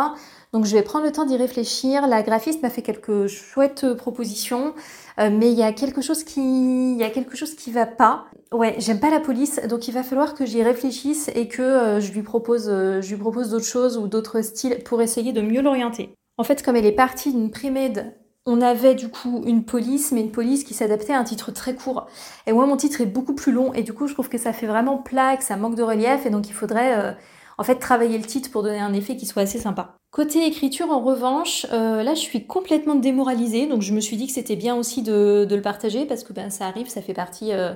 Donc 0.53 0.67
je 0.67 0.77
vais 0.77 0.83
prendre 0.83 1.05
le 1.05 1.11
temps 1.11 1.25
d'y 1.25 1.37
réfléchir. 1.37 2.07
La 2.07 2.23
graphiste 2.23 2.63
m'a 2.63 2.71
fait 2.71 2.83
quelques 2.83 3.27
chouettes 3.27 3.93
propositions, 3.95 4.73
euh, 5.19 5.31
mais 5.33 5.51
il 5.51 5.59
y 5.59 5.65
a 5.65 5.73
quelque 5.73 6.01
chose 6.01 6.23
qui, 6.23 6.93
il 6.93 6.97
y 6.97 7.03
a 7.03 7.11
quelque 7.11 7.37
chose 7.37 7.57
qui 7.57 7.73
va 7.73 7.87
pas. 7.87 8.27
Ouais, 8.53 8.77
j'aime 8.79 9.01
pas 9.01 9.11
la 9.11 9.19
police, 9.19 9.61
donc 9.69 9.89
il 9.89 9.95
va 9.95 10.05
falloir 10.05 10.33
que 10.35 10.47
j'y 10.47 10.63
réfléchisse 10.63 11.29
et 11.35 11.49
que 11.49 11.61
euh, 11.61 12.01
je 12.01 12.13
lui 12.13 12.23
propose, 12.23 12.67
je 12.69 13.09
lui 13.09 13.21
propose 13.21 13.51
d'autres 13.51 13.65
choses 13.65 13.99
ou 13.99 14.07
d'autres 14.07 14.43
styles 14.43 14.79
pour 14.85 15.03
essayer 15.03 15.33
de 15.33 15.41
mieux 15.41 15.61
l'orienter. 15.61 16.15
En 16.39 16.45
fait, 16.45 16.63
comme 16.63 16.77
elle 16.77 16.87
est 16.87 16.93
partie 16.93 17.33
d'une 17.33 17.51
prémède 17.51 18.15
on 18.47 18.61
avait 18.61 18.95
du 18.95 19.09
coup 19.09 19.43
une 19.47 19.65
police, 19.65 20.13
mais 20.13 20.21
une 20.21 20.31
police 20.31 20.65
qui 20.65 20.75
s'adaptait 20.75 21.15
à 21.15 21.19
un 21.19 21.25
titre 21.25 21.51
très 21.51 21.75
court. 21.75 22.07
Et 22.47 22.53
moi, 22.53 22.67
mon 22.67 22.77
titre 22.77 23.01
est 23.01 23.07
beaucoup 23.07 23.35
plus 23.35 23.53
long, 23.53 23.73
et 23.73 23.83
du 23.83 23.95
coup, 23.95 24.07
je 24.07 24.13
trouve 24.13 24.29
que 24.29 24.39
ça 24.39 24.53
fait 24.53 24.67
vraiment 24.67 24.99
plat, 24.99 25.37
que 25.37 25.45
ça 25.45 25.57
manque 25.57 25.77
de 25.77 25.83
relief, 25.83 26.27
et 26.27 26.31
donc 26.31 26.49
il 26.49 26.53
faudrait 26.53 26.99
euh, 26.99 27.13
en 27.57 27.65
fait 27.65 27.77
travailler 27.77 28.19
le 28.19 28.25
titre 28.25 28.51
pour 28.51 28.63
donner 28.63 28.81
un 28.81 28.93
effet 28.93 29.17
qui 29.17 29.25
soit 29.25 29.43
assez 29.43 29.59
sympa. 29.59 29.97
Côté 30.11 30.47
écriture, 30.47 30.91
en 30.91 31.01
revanche, 31.01 31.67
euh, 31.73 32.03
là, 32.03 32.15
je 32.15 32.21
suis 32.21 32.47
complètement 32.47 32.97
démoralisée, 32.97 33.67
donc 33.67 33.81
je 33.81 33.95
me 33.95 34.01
suis 34.01 34.17
dit 34.17 34.27
que 34.27 34.33
c'était 34.33 34.57
bien 34.57 34.77
aussi 34.77 35.03
de, 35.03 35.47
le 35.51 35.63
partager 35.63 36.05
parce 36.05 36.23
que 36.23 36.33
ben, 36.33 36.51
ça 36.51 36.67
arrive, 36.67 36.89
ça 36.89 37.01
fait 37.01 37.15
partie, 37.15 37.53
euh, 37.53 37.73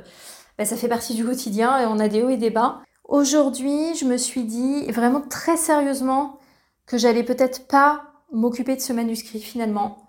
ben, 0.59 0.67
ça 0.67 0.77
fait 0.77 0.89
partie 0.89 1.15
du 1.15 1.25
quotidien, 1.25 1.79
et 1.79 1.87
on 1.87 1.99
a 1.99 2.09
des 2.09 2.23
hauts 2.23 2.29
et 2.29 2.37
des 2.37 2.51
bas. 2.51 2.83
Aujourd'hui, 3.05 3.95
je 3.99 4.05
me 4.05 4.19
suis 4.19 4.45
dit 4.45 4.85
vraiment 4.93 5.23
très 5.23 5.57
sérieusement 5.57 6.39
que 6.85 6.99
j'allais 6.99 7.23
peut-être 7.23 7.67
pas 7.67 8.03
m'occuper 8.33 8.77
de 8.77 8.83
ce 8.83 8.93
manuscrit 8.93 9.41
finalement 9.41 10.08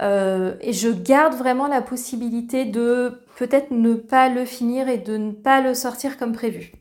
euh, 0.00 0.54
et 0.60 0.72
je 0.72 0.88
garde 0.88 1.34
vraiment 1.34 1.66
la 1.66 1.82
possibilité 1.82 2.64
de 2.64 3.20
peut-être 3.36 3.70
ne 3.70 3.94
pas 3.94 4.28
le 4.28 4.44
finir 4.44 4.88
et 4.88 4.98
de 4.98 5.16
ne 5.16 5.32
pas 5.32 5.60
le 5.60 5.74
sortir 5.74 6.16
comme 6.18 6.32
prévu. 6.32 6.72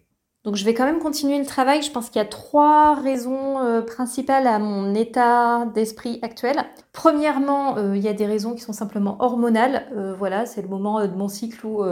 Donc 0.44 0.56
je 0.56 0.64
vais 0.64 0.74
quand 0.74 0.86
même 0.86 1.00
continuer 1.00 1.38
le 1.40 1.46
travail. 1.46 1.82
Je 1.82 1.92
pense 1.92 2.10
qu'il 2.10 2.22
y 2.22 2.26
a 2.26 2.28
trois 2.28 2.96
raisons 2.96 3.60
euh, 3.60 3.82
principales 3.82 4.48
à 4.48 4.60
mon 4.60 4.96
état 4.96 5.66
d'esprit 5.74 6.20
actuel. 6.22 6.56
Premièrement, 6.94 7.78
euh, 7.78 7.98
il 7.98 8.02
y 8.02 8.08
a 8.08 8.14
des 8.14 8.26
raisons 8.26 8.54
qui 8.54 8.62
sont 8.62 8.72
simplement 8.72 9.18
hormonales. 9.20 9.88
voilà, 10.18 10.46
c'est 10.46 10.62
le 10.62 10.70
moment 10.70 11.06
de 11.06 11.14
mon 11.14 11.28
cycle 11.28 11.66
où 11.66 11.84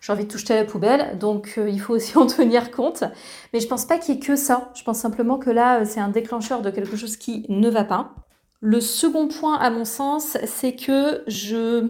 j'ai 0.00 0.12
envie 0.12 0.24
de 0.24 0.30
toucher 0.30 0.54
à 0.54 0.56
la 0.56 0.64
poubelle. 0.64 1.18
Donc 1.18 1.60
il 1.64 1.80
faut 1.80 1.94
aussi 1.94 2.18
en 2.18 2.26
tenir 2.26 2.70
compte. 2.72 3.04
Mais 3.52 3.60
je 3.60 3.68
pense 3.68 3.84
pas 3.84 3.98
qu'il 3.98 4.14
y 4.14 4.18
ait 4.18 4.20
que 4.20 4.36
ça. 4.36 4.72
Je 4.74 4.82
pense 4.82 4.98
simplement 4.98 5.38
que 5.38 5.50
là, 5.50 5.84
c'est 5.84 6.00
un 6.00 6.08
déclencheur 6.08 6.62
de 6.62 6.70
quelque 6.70 6.96
chose 6.96 7.16
qui 7.16 7.46
ne 7.48 7.68
va 7.68 7.84
pas. 7.84 8.14
Le 8.60 8.80
second 8.80 9.28
point, 9.28 9.56
à 9.56 9.70
mon 9.70 9.84
sens, 9.84 10.36
c'est 10.44 10.74
que 10.74 11.22
je, 11.26 11.88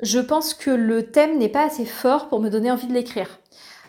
je 0.00 0.18
pense 0.18 0.52
que 0.54 0.70
le 0.70 1.10
thème 1.10 1.38
n'est 1.38 1.48
pas 1.48 1.64
assez 1.64 1.84
fort 1.84 2.28
pour 2.28 2.40
me 2.40 2.50
donner 2.50 2.70
envie 2.70 2.88
de 2.88 2.92
l'écrire. 2.92 3.38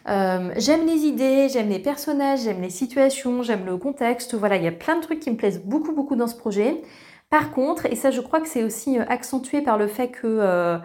Euh, 0.08 0.52
j'aime 0.58 0.86
les 0.86 1.06
idées, 1.06 1.50
j'aime 1.50 1.70
les 1.70 1.80
personnages, 1.80 2.42
j'aime 2.42 2.62
les 2.62 2.70
situations, 2.70 3.44
j'aime 3.44 3.66
le 3.66 3.78
contexte. 3.78 4.36
Voilà, 4.36 4.58
il 4.58 4.64
y 4.64 4.68
a 4.68 4.72
plein 4.72 4.96
de 4.96 5.02
trucs 5.02 5.20
qui 5.20 5.32
me 5.32 5.38
plaisent 5.38 5.62
beaucoup, 5.64 5.92
beaucoup 5.94 6.16
dans 6.16 6.28
ce 6.28 6.36
projet. 6.36 6.82
Par 7.30 7.52
contre, 7.52 7.86
et 7.86 7.96
ça 7.96 8.12
je 8.12 8.22
crois 8.22 8.42
que 8.42 8.48
c'est 8.48 8.64
aussi 8.64 8.98
euh, 9.00 9.06
accentué 9.08 9.62
par 9.62 9.78
le 9.78 9.88
fait 9.88 10.10
que 10.10 10.26
euh, 10.26 10.78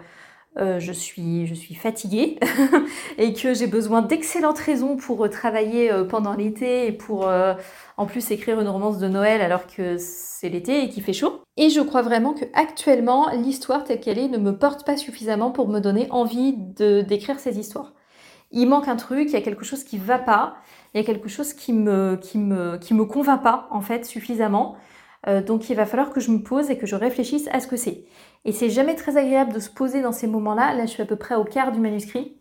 euh, 0.57 0.79
je, 0.79 0.93
suis, 0.93 1.47
je 1.47 1.53
suis 1.53 1.75
fatiguée 1.75 2.39
et 3.17 3.33
que 3.33 3.53
j'ai 3.53 3.67
besoin 3.67 4.01
d'excellentes 4.01 4.59
raisons 4.59 4.95
pour 4.95 5.29
travailler 5.29 5.91
euh, 5.91 6.05
pendant 6.05 6.33
l'été 6.33 6.87
et 6.87 6.93
pour 6.93 7.27
euh, 7.27 7.55
en 7.97 8.05
plus 8.05 8.31
écrire 8.31 8.61
une 8.61 8.69
romance 8.69 8.97
de 8.97 9.09
Noël 9.09 9.41
alors 9.41 9.67
que 9.67 9.97
c'est 9.97 10.47
l'été 10.47 10.83
et 10.83 10.89
qu'il 10.89 11.03
fait 11.03 11.11
chaud. 11.11 11.41
Et 11.57 11.69
je 11.69 11.81
crois 11.81 12.03
vraiment 12.03 12.33
que 12.33 12.45
actuellement 12.53 13.29
l'histoire 13.31 13.83
telle 13.83 13.99
qu'elle 13.99 14.17
est 14.17 14.29
ne 14.29 14.37
me 14.37 14.57
porte 14.57 14.85
pas 14.85 14.95
suffisamment 14.95 15.51
pour 15.51 15.67
me 15.67 15.81
donner 15.81 16.07
envie 16.09 16.53
de 16.53 17.01
d'écrire 17.01 17.37
ces 17.37 17.59
histoires. 17.59 17.91
Il 18.51 18.69
manque 18.69 18.87
un 18.87 18.95
truc, 18.95 19.27
il 19.27 19.33
y 19.33 19.37
a 19.37 19.41
quelque 19.41 19.65
chose 19.65 19.83
qui 19.83 19.97
va 19.97 20.19
pas, 20.19 20.55
il 20.93 21.01
y 21.01 21.03
a 21.03 21.05
quelque 21.05 21.27
chose 21.27 21.51
qui 21.51 21.73
me 21.73 22.17
me 22.35 22.77
qui 22.77 22.93
me 22.93 23.03
convainc 23.03 23.43
pas 23.43 23.67
en 23.71 23.81
fait 23.81 24.05
suffisamment. 24.05 24.77
Donc 25.25 25.69
il 25.69 25.75
va 25.75 25.85
falloir 25.85 26.11
que 26.11 26.19
je 26.19 26.31
me 26.31 26.43
pose 26.43 26.69
et 26.69 26.77
que 26.77 26.85
je 26.85 26.95
réfléchisse 26.95 27.47
à 27.51 27.59
ce 27.59 27.67
que 27.67 27.77
c'est. 27.77 28.05
Et 28.45 28.51
c'est 28.51 28.69
jamais 28.69 28.95
très 28.95 29.17
agréable 29.17 29.53
de 29.53 29.59
se 29.59 29.69
poser 29.69 30.01
dans 30.01 30.11
ces 30.11 30.27
moments-là. 30.27 30.73
Là, 30.75 30.85
je 30.85 30.91
suis 30.91 31.01
à 31.01 31.05
peu 31.05 31.15
près 31.15 31.35
au 31.35 31.43
quart 31.43 31.71
du 31.71 31.79
manuscrit. 31.79 32.37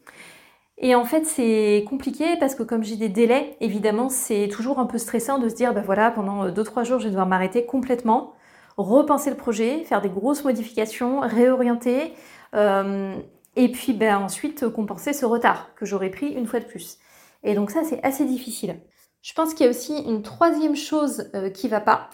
Et 0.78 0.94
en 0.94 1.04
fait, 1.04 1.24
c'est 1.24 1.84
compliqué 1.88 2.36
parce 2.38 2.54
que 2.54 2.62
comme 2.62 2.82
j'ai 2.82 2.96
des 2.96 3.08
délais, 3.08 3.56
évidemment, 3.60 4.08
c'est 4.08 4.48
toujours 4.48 4.78
un 4.80 4.86
peu 4.86 4.98
stressant 4.98 5.38
de 5.38 5.48
se 5.48 5.54
dire, 5.54 5.72
bah 5.72 5.82
voilà, 5.84 6.10
pendant 6.10 6.48
2-3 6.48 6.84
jours, 6.84 6.98
je 6.98 7.04
vais 7.04 7.10
devoir 7.10 7.26
m'arrêter 7.26 7.64
complètement, 7.64 8.34
repenser 8.76 9.30
le 9.30 9.36
projet, 9.36 9.84
faire 9.84 10.00
des 10.00 10.08
grosses 10.08 10.44
modifications, 10.44 11.20
réorienter, 11.20 12.12
euh, 12.54 13.14
et 13.56 13.70
puis 13.70 13.92
ben, 13.92 14.18
ensuite 14.18 14.68
compenser 14.68 15.12
ce 15.12 15.24
retard 15.24 15.70
que 15.76 15.86
j'aurais 15.86 16.10
pris 16.10 16.28
une 16.32 16.46
fois 16.46 16.60
de 16.60 16.64
plus. 16.64 16.98
Et 17.44 17.54
donc 17.54 17.70
ça, 17.70 17.84
c'est 17.84 18.02
assez 18.02 18.24
difficile. 18.24 18.80
Je 19.22 19.32
pense 19.32 19.54
qu'il 19.54 19.64
y 19.64 19.68
a 19.68 19.70
aussi 19.70 19.96
une 19.96 20.22
troisième 20.22 20.76
chose 20.76 21.30
euh, 21.34 21.50
qui 21.50 21.68
va 21.68 21.80
pas, 21.80 22.10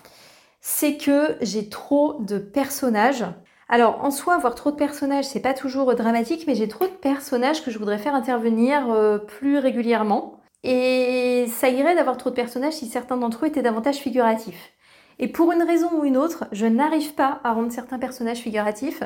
c'est 0.61 0.97
que 0.97 1.37
j'ai 1.41 1.69
trop 1.69 2.19
de 2.21 2.39
personnages. 2.39 3.25
Alors 3.69 4.05
en 4.05 4.11
soi, 4.11 4.35
avoir 4.35 4.55
trop 4.55 4.71
de 4.71 4.77
personnages, 4.77 5.27
c'est 5.27 5.41
pas 5.41 5.55
toujours 5.55 5.95
dramatique, 5.95 6.45
mais 6.47 6.55
j'ai 6.55 6.69
trop 6.69 6.87
de 6.87 6.93
personnages 6.93 7.65
que 7.65 7.71
je 7.71 7.79
voudrais 7.79 7.99
faire 7.99 8.15
intervenir 8.15 9.21
plus 9.29 9.59
régulièrement. 9.59 10.41
Et 10.63 11.47
ça 11.49 11.69
irait 11.71 11.95
d'avoir 11.95 12.17
trop 12.17 12.31
de 12.31 12.35
personnages 12.35 12.75
si 12.75 12.87
certains 12.87 13.17
d'entre 13.17 13.45
eux 13.45 13.49
étaient 13.49 13.63
davantage 13.63 13.97
figuratifs. 13.97 14.73
Et 15.23 15.29
pour 15.29 15.53
une 15.53 15.63
raison 15.63 15.91
ou 15.93 16.05
une 16.05 16.17
autre, 16.17 16.47
je 16.51 16.65
n'arrive 16.65 17.15
pas 17.15 17.41
à 17.45 17.53
rendre 17.53 17.71
certains 17.71 17.99
personnages 17.99 18.39
figuratifs. 18.39 19.03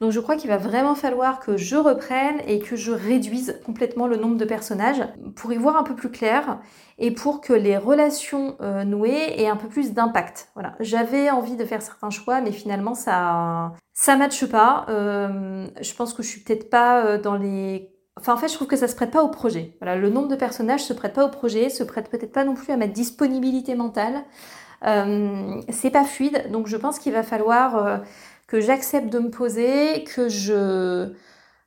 Donc 0.00 0.12
je 0.12 0.20
crois 0.20 0.36
qu'il 0.36 0.50
va 0.50 0.58
vraiment 0.58 0.94
falloir 0.94 1.40
que 1.40 1.56
je 1.56 1.76
reprenne 1.76 2.36
et 2.46 2.58
que 2.58 2.76
je 2.76 2.92
réduise 2.92 3.58
complètement 3.64 4.06
le 4.06 4.16
nombre 4.16 4.36
de 4.36 4.44
personnages 4.44 5.02
pour 5.34 5.54
y 5.54 5.56
voir 5.56 5.78
un 5.78 5.82
peu 5.82 5.94
plus 5.94 6.10
clair 6.10 6.58
et 6.98 7.12
pour 7.12 7.40
que 7.40 7.54
les 7.54 7.78
relations 7.78 8.56
euh, 8.60 8.84
nouées 8.84 9.40
aient 9.40 9.48
un 9.48 9.56
peu 9.56 9.68
plus 9.68 9.94
d'impact. 9.94 10.50
Voilà, 10.52 10.74
j'avais 10.80 11.30
envie 11.30 11.56
de 11.56 11.64
faire 11.64 11.80
certains 11.80 12.10
choix, 12.10 12.42
mais 12.42 12.52
finalement 12.52 12.94
ça 12.94 13.72
ça 13.94 14.16
matche 14.16 14.44
pas. 14.44 14.84
Euh, 14.90 15.66
je 15.80 15.94
pense 15.94 16.12
que 16.12 16.22
je 16.22 16.28
suis 16.28 16.42
peut-être 16.42 16.68
pas 16.68 17.06
euh, 17.06 17.18
dans 17.18 17.36
les 17.36 17.90
Enfin, 18.16 18.34
en 18.34 18.36
fait, 18.36 18.46
je 18.46 18.54
trouve 18.54 18.68
que 18.68 18.76
ça 18.76 18.86
se 18.86 18.94
prête 18.94 19.10
pas 19.10 19.24
au 19.24 19.28
projet. 19.28 19.76
Voilà, 19.80 19.96
le 19.96 20.08
nombre 20.08 20.28
de 20.28 20.36
personnages 20.36 20.84
se 20.84 20.92
prête 20.92 21.14
pas 21.14 21.24
au 21.26 21.30
projet, 21.30 21.68
se 21.68 21.82
prête 21.82 22.08
peut-être 22.08 22.32
pas 22.32 22.44
non 22.44 22.54
plus 22.54 22.72
à 22.72 22.76
ma 22.76 22.86
disponibilité 22.86 23.74
mentale. 23.74 24.22
Euh, 24.84 25.60
c'est 25.70 25.90
pas 25.90 26.04
fluide, 26.04 26.50
donc 26.50 26.66
je 26.66 26.76
pense 26.76 26.98
qu'il 26.98 27.12
va 27.12 27.22
falloir 27.22 27.76
euh, 27.76 27.98
que 28.46 28.60
j'accepte 28.60 29.08
de 29.10 29.18
me 29.18 29.30
poser, 29.30 30.04
que 30.04 30.28
je 30.28 31.12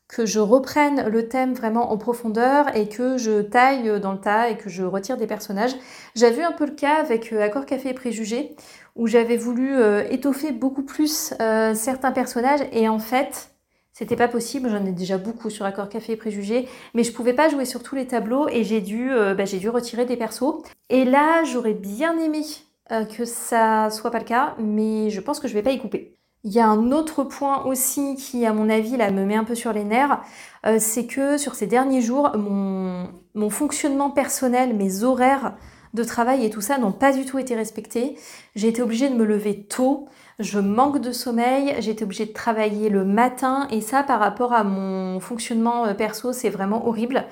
que 0.07 0.25
je 0.25 0.39
reprenne 0.39 1.09
le 1.09 1.27
thème 1.27 1.53
vraiment 1.53 1.91
en 1.91 1.97
profondeur 1.97 2.73
et 2.77 2.87
que 2.87 3.17
je 3.17 3.41
taille 3.41 3.99
dans 3.99 4.13
le 4.13 4.21
tas 4.21 4.49
et 4.49 4.55
que 4.55 4.69
je 4.69 4.83
retire 4.83 5.17
des 5.17 5.27
personnages. 5.27 5.75
J'avais 6.15 6.37
vu 6.37 6.43
un 6.43 6.53
peu 6.53 6.65
le 6.65 6.71
cas 6.71 6.95
avec 7.01 7.33
euh, 7.33 7.41
Accord 7.43 7.65
Café 7.65 7.89
et 7.89 7.93
Préjugés 7.93 8.55
où 8.95 9.07
j'avais 9.07 9.35
voulu 9.37 9.75
étoffer 10.09 10.51
beaucoup 10.51 10.81
plus 10.81 11.35
certains 11.75 12.11
personnages 12.11 12.61
et 12.71 12.89
en 12.89 12.97
fait 12.97 13.51
c'était 13.93 14.15
pas 14.15 14.27
possible, 14.27 14.69
j'en 14.69 14.83
ai 14.85 14.91
déjà 14.91 15.19
beaucoup 15.19 15.51
sur 15.51 15.65
Accord 15.65 15.89
Café 15.89 16.13
et 16.13 16.15
Préjugés, 16.15 16.67
mais 16.95 17.03
je 17.03 17.11
pouvais 17.11 17.33
pas 17.33 17.47
jouer 17.47 17.65
sur 17.65 17.83
tous 17.83 17.93
les 17.93 18.07
tableaux 18.07 18.47
et 18.47 18.63
j'ai 18.63 18.81
dû, 18.81 19.11
bah, 19.37 19.45
j'ai 19.45 19.59
dû 19.59 19.69
retirer 19.69 20.05
des 20.05 20.17
persos. 20.17 20.63
Et 20.89 21.05
là, 21.05 21.43
j'aurais 21.43 21.75
bien 21.75 22.17
aimé 22.17 22.41
euh, 22.91 23.05
que 23.05 23.25
ça 23.25 23.89
soit 23.89 24.11
pas 24.11 24.19
le 24.19 24.25
cas, 24.25 24.55
mais 24.59 25.09
je 25.09 25.21
pense 25.21 25.39
que 25.39 25.47
je 25.47 25.53
vais 25.53 25.63
pas 25.63 25.71
y 25.71 25.79
couper. 25.79 26.17
Il 26.43 26.51
y 26.51 26.59
a 26.59 26.67
un 26.67 26.91
autre 26.91 27.23
point 27.23 27.65
aussi 27.65 28.15
qui, 28.15 28.45
à 28.45 28.53
mon 28.53 28.69
avis, 28.69 28.95
là, 28.95 29.11
me 29.11 29.25
met 29.25 29.35
un 29.35 29.43
peu 29.43 29.55
sur 29.55 29.73
les 29.73 29.83
nerfs, 29.83 30.21
euh, 30.65 30.77
c'est 30.79 31.05
que 31.05 31.37
sur 31.37 31.55
ces 31.55 31.67
derniers 31.67 32.01
jours, 32.01 32.37
mon, 32.37 33.09
mon 33.33 33.49
fonctionnement 33.49 34.09
personnel, 34.09 34.75
mes 34.75 35.03
horaires 35.03 35.55
de 35.93 36.03
travail 36.03 36.45
et 36.45 36.49
tout 36.49 36.61
ça 36.61 36.77
n'ont 36.77 36.91
pas 36.91 37.13
du 37.13 37.25
tout 37.25 37.39
été 37.39 37.55
respectés. 37.55 38.15
J'ai 38.55 38.67
été 38.67 38.81
obligée 38.81 39.09
de 39.09 39.15
me 39.15 39.25
lever 39.25 39.63
tôt, 39.63 40.07
je 40.39 40.59
manque 40.59 41.01
de 41.01 41.11
sommeil, 41.11 41.75
j'ai 41.79 41.91
été 41.91 42.03
obligée 42.03 42.27
de 42.27 42.33
travailler 42.33 42.89
le 42.89 43.03
matin 43.03 43.67
et 43.71 43.81
ça 43.81 44.03
par 44.03 44.19
rapport 44.19 44.53
à 44.53 44.63
mon 44.63 45.19
fonctionnement 45.19 45.85
euh, 45.85 45.93
perso 45.95 46.31
c'est 46.31 46.49
vraiment 46.49 46.87
horrible. 46.87 47.25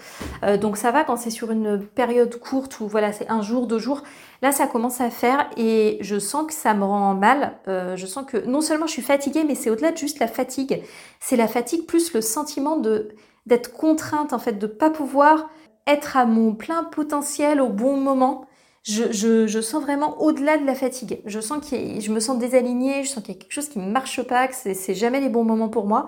Euh, 0.44 0.58
donc 0.58 0.76
ça 0.76 0.92
va 0.92 1.04
quand 1.04 1.16
c'est 1.16 1.30
sur 1.30 1.52
une 1.52 1.80
période 1.80 2.40
courte 2.40 2.80
où 2.80 2.88
voilà 2.88 3.14
c'est 3.14 3.30
un 3.30 3.44
jour, 3.44 3.68
deux 3.68 3.78
jours, 3.78 4.02
là 4.42 4.52
ça 4.52 4.66
commence 4.66 5.02
à 5.02 5.12
faire 5.12 5.48
et 5.56 6.00
je 6.02 6.18
sens 6.18 6.48
que 6.48 6.54
ça 6.54 6.74
me 6.74 6.84
rend 6.84 7.14
mal. 7.14 7.54
Euh, 7.68 7.96
je 7.96 8.08
sens 8.08 8.26
que 8.26 8.38
non 8.38 8.62
seulement 8.62 8.88
je 8.88 8.94
suis 8.94 9.04
fatiguée 9.04 9.44
mais 9.44 9.54
c'est 9.56 9.70
au-delà 9.70 9.92
de 9.92 9.98
juste 9.98 10.20
la 10.20 10.28
fatigue, 10.28 10.82
c'est 11.20 11.36
la 11.36 11.48
fatigue 11.48 11.86
plus 11.86 12.14
le 12.14 12.22
sentiment 12.22 12.78
de 12.78 13.10
d'être 13.46 13.72
contrainte 13.72 14.34
en 14.34 14.40
fait 14.40 14.54
de 14.54 14.66
pas 14.66 14.90
pouvoir 14.90 15.48
être 15.88 16.18
à 16.18 16.26
mon 16.26 16.54
plein 16.54 16.84
potentiel 16.84 17.62
au 17.62 17.70
bon 17.70 17.98
moment 17.98 18.48
je, 18.86 19.48
je, 19.48 19.62
sens 19.62 19.82
vraiment 19.82 20.22
au-delà 20.22 20.58
de 20.58 20.66
la 20.66 20.76
fatigue. 20.76 21.20
Je 21.26 21.40
sens 21.40 21.68
que 21.68 22.00
je 22.00 22.12
me 22.12 22.20
sens 22.20 22.38
désalignée, 22.38 23.04
je 23.04 23.10
sens 23.10 23.24
qu'il 23.24 23.34
y 23.34 23.38
a 23.38 23.42
quelque 23.42 23.52
chose 23.52 23.68
qui 23.68 23.80
ne 23.80 23.92
marche 23.92 24.22
pas, 24.22 24.48
que 24.48 24.54
c'est 24.56 24.94
jamais 24.94 25.20
les 25.20 25.30
bons 25.30 25.44
moments 25.44 25.70
pour 25.70 25.88
moi. 25.88 26.08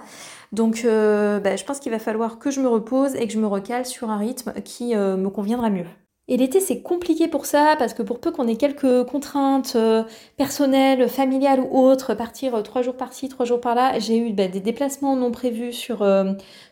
Donc 0.52 0.84
euh, 0.86 1.40
bah, 1.40 1.56
je 1.56 1.64
pense 1.64 1.80
qu'il 1.80 1.92
va 1.92 2.00
falloir 2.00 2.38
que 2.38 2.52
je 2.52 2.62
me 2.62 2.68
repose 2.68 3.16
et 3.16 3.26
que 3.26 3.34
je 3.34 3.40
me 3.40 3.48
recale 3.48 3.86
sur 3.86 4.12
un 4.12 4.18
rythme 4.18 4.54
qui 4.64 4.96
euh, 4.96 5.18
me 5.18 5.30
conviendra 5.30 5.72
mieux. 5.72 5.88
Et 6.30 6.38
l'été, 6.38 6.60
c'est 6.60 6.82
compliqué 6.82 7.30
pour 7.30 7.46
ça, 7.46 7.76
parce 7.80 7.94
que 7.94 8.04
pour 8.04 8.20
peu 8.20 8.32
qu'on 8.32 8.48
ait 8.48 8.58
quelques 8.58 9.06
contraintes 9.06 9.74
euh, 9.78 10.04
personnelles, 10.36 11.08
familiales 11.08 11.62
ou 11.62 11.80
autres, 11.80 12.14
partir 12.14 12.62
trois 12.64 12.82
jours 12.82 12.98
par-ci, 12.98 13.30
trois 13.30 13.46
jours 13.46 13.62
par-là, 13.62 13.98
j'ai 14.00 14.18
eu 14.18 14.34
bah, 14.34 14.50
des 14.50 14.60
déplacements 14.60 15.16
non 15.16 15.32
prévus 15.32 15.72
sur, 15.72 16.06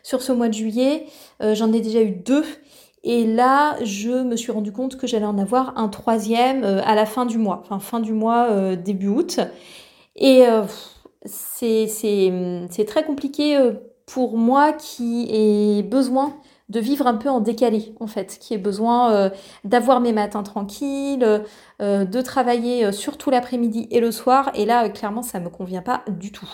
sur 0.02 0.22
ce 0.22 0.32
mois 0.32 0.48
de 0.48 0.54
juillet. 0.54 1.06
J'en 1.40 1.72
ai 1.72 1.80
déjà 1.80 2.02
eu 2.02 2.10
deux. 2.10 2.44
Et 3.08 3.24
là, 3.24 3.76
je 3.84 4.10
me 4.10 4.34
suis 4.34 4.50
rendu 4.50 4.72
compte 4.72 4.96
que 4.96 5.06
j'allais 5.06 5.26
en 5.26 5.38
avoir 5.38 5.78
un 5.78 5.88
troisième 5.88 6.64
euh, 6.64 6.82
à 6.84 6.96
la 6.96 7.06
fin 7.06 7.24
du 7.24 7.38
mois, 7.38 7.60
enfin 7.62 7.78
fin 7.78 8.00
du 8.00 8.12
mois, 8.12 8.48
euh, 8.50 8.74
début 8.74 9.06
août. 9.06 9.38
Et 10.16 10.44
euh, 10.44 10.64
c'est 11.24 12.84
très 12.88 13.04
compliqué 13.04 13.60
pour 14.06 14.36
moi 14.36 14.72
qui 14.72 15.28
ai 15.30 15.84
besoin 15.84 16.34
de 16.68 16.80
vivre 16.80 17.06
un 17.06 17.14
peu 17.14 17.28
en 17.28 17.38
décalé, 17.38 17.94
en 18.00 18.08
fait, 18.08 18.38
qui 18.40 18.54
ai 18.54 18.58
besoin 18.58 19.30
d'avoir 19.62 20.00
mes 20.00 20.12
matins 20.12 20.42
tranquilles, 20.42 21.42
de 21.80 22.20
travailler 22.22 22.90
surtout 22.92 23.30
l'après-midi 23.30 23.86
et 23.90 24.00
le 24.00 24.10
soir. 24.10 24.50
Et 24.54 24.64
là, 24.64 24.88
clairement, 24.88 25.22
ça 25.22 25.38
me 25.38 25.48
convient 25.48 25.82
pas 25.82 26.02
du 26.08 26.32
tout. 26.32 26.48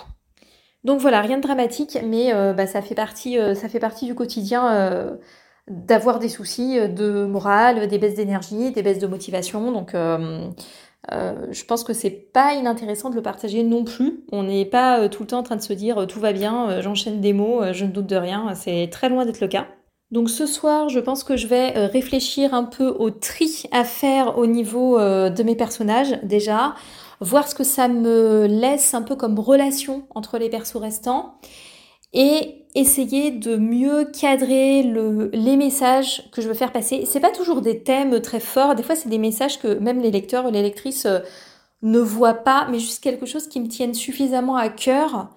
Donc 0.85 1.01
voilà, 1.01 1.21
rien 1.21 1.37
de 1.37 1.43
dramatique, 1.43 1.99
mais 2.05 2.33
bah, 2.55 2.67
ça, 2.67 2.83
fait 2.83 2.95
partie, 2.95 3.39
ça 3.55 3.69
fait 3.69 3.81
partie 3.81 4.07
du 4.07 4.15
quotidien 4.15 5.17
d'avoir 5.69 6.19
des 6.19 6.29
soucis 6.29 6.79
euh, 6.79 6.89
de 6.89 7.25
morale, 7.25 7.87
des 7.89 7.99
baisses 7.99 8.15
d'énergie, 8.15 8.73
des 8.73 8.83
baisses 8.83 8.99
de 8.99 9.07
motivation. 9.07 9.73
Donc, 9.73 9.95
euh, 9.95 10.49
euh, 11.13 11.47
je 11.51 11.65
pense 11.65 11.85
que 11.85 11.93
c'est 11.93 12.11
pas 12.11 12.55
inintéressant 12.55 13.11
de 13.11 13.17
le 13.17 13.23
partager 13.23 13.63
non 13.63 13.85
plus. 13.85 14.25
On 14.33 14.45
n'est 14.45 14.65
pas 14.65 15.09
tout 15.09 15.23
le 15.23 15.29
temps 15.29 15.39
en 15.39 15.43
train 15.43 15.57
de 15.57 15.63
se 15.63 15.73
dire 15.73 16.07
tout 16.07 16.21
va 16.21 16.33
bien, 16.33 16.81
j'enchaîne 16.81 17.21
des 17.21 17.33
mots, 17.33 17.61
je 17.73 17.85
ne 17.85 17.91
doute 17.91 18.07
de 18.07 18.17
rien. 18.17 18.55
C'est 18.55 18.89
très 18.91 19.09
loin 19.09 19.25
d'être 19.25 19.41
le 19.41 19.49
cas. 19.49 19.67
Donc 20.13 20.31
ce 20.31 20.47
soir, 20.47 20.91
je 20.91 21.01
pense 21.01 21.25
que 21.25 21.37
je 21.37 21.49
vais 21.49 21.71
réfléchir 21.87 22.55
un 22.55 22.65
peu 22.65 22.87
au 22.87 23.11
tri 23.11 23.65
à 23.73 23.83
faire 23.83 24.39
au 24.39 24.47
niveau 24.47 24.97
de 24.99 25.43
mes 25.43 25.57
personnages 25.57 26.21
déjà, 26.23 26.77
voir 27.19 27.49
ce 27.49 27.57
que 27.57 27.65
ça 27.65 27.89
me 27.89 28.47
laisse 28.47 28.95
un 28.95 29.03
peu 29.03 29.17
comme 29.17 29.41
relation 29.41 30.05
entre 30.15 30.39
les 30.39 30.51
persos 30.51 30.77
restants 30.77 31.35
et 32.13 32.63
essayer 32.75 33.31
de 33.31 33.57
mieux 33.57 34.05
cadrer 34.05 34.83
le, 34.83 35.31
les 35.33 35.57
messages 35.57 36.31
que 36.33 36.41
je 36.41 36.49
veux 36.49 36.55
faire 36.55 36.73
passer. 36.73 37.05
C'est 37.07 37.21
pas 37.21 37.31
toujours 37.31 37.61
des 37.61 37.83
thèmes 37.83 38.21
très 38.21 38.41
forts, 38.41 38.75
des 38.75 38.83
fois 38.83 38.97
c'est 38.97 39.09
des 39.11 39.19
messages 39.19 39.61
que 39.61 39.79
même 39.79 40.01
les 40.01 40.11
lecteurs 40.11 40.47
ou 40.47 40.51
les 40.51 40.63
lectrices 40.63 41.07
euh, 41.07 41.21
ne 41.83 41.99
voient 41.99 42.35
pas, 42.35 42.67
mais 42.71 42.79
juste 42.79 43.03
quelque 43.03 43.27
chose 43.27 43.49
qui 43.49 43.61
me 43.61 43.69
tienne 43.69 43.93
suffisamment 43.95 44.57
à 44.57 44.69
cœur 44.69 45.29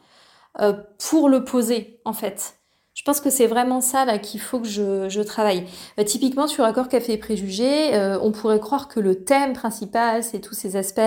euh, 0.62 0.74
pour 1.10 1.27
le 1.27 1.44
poser 1.44 2.00
en 2.05 2.13
fait. 2.13 2.55
Je 2.94 3.03
pense 3.03 3.20
que 3.20 3.29
c'est 3.29 3.48
vraiment 3.48 3.82
ça 3.82 4.05
là 4.05 4.17
qu'il 4.17 4.39
faut 4.39 4.62
que 4.62 4.67
je, 4.67 5.10
je 5.10 5.20
travaille. 5.20 5.65
Euh, 6.00 6.05
typiquement 6.05 6.48
sur 6.48 6.63
Accord 6.63 6.88
Café 6.88 7.13
et 7.13 7.17
Préjugés, 7.17 8.17
on 8.22 8.32
pourrait 8.32 8.62
croire 8.62 8.88
que 8.88 9.01
le 9.01 9.25
thème 9.25 9.51
principal 9.51 10.24
c'est 10.24 10.39
tous 10.39 10.55
ces 10.55 10.77
aspects 10.77 11.01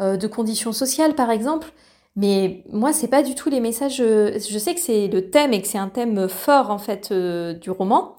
de 0.00 0.26
conditions 0.26 0.72
sociales 0.72 1.14
par 1.14 1.30
exemple, 1.30 1.70
mais 2.16 2.64
moi, 2.72 2.92
c'est 2.94 3.08
pas 3.08 3.22
du 3.22 3.34
tout 3.34 3.50
les 3.50 3.60
messages. 3.60 4.00
Euh, 4.00 4.38
je 4.38 4.58
sais 4.58 4.74
que 4.74 4.80
c'est 4.80 5.08
le 5.08 5.30
thème 5.30 5.52
et 5.52 5.60
que 5.60 5.68
c'est 5.68 5.78
un 5.78 5.90
thème 5.90 6.28
fort 6.28 6.70
en 6.70 6.78
fait 6.78 7.10
euh, 7.12 7.52
du 7.52 7.70
roman, 7.70 8.16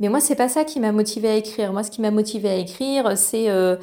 mais 0.00 0.08
moi, 0.08 0.20
c'est 0.20 0.34
pas 0.34 0.48
ça 0.48 0.64
qui 0.64 0.80
m'a 0.80 0.92
motivé 0.92 1.28
à 1.30 1.34
écrire. 1.36 1.72
Moi, 1.72 1.84
ce 1.84 1.90
qui 1.90 2.00
m'a 2.00 2.10
motivé 2.10 2.50
à 2.50 2.56
écrire, 2.56 3.16
c'est 3.16 3.48
euh, 3.48 3.76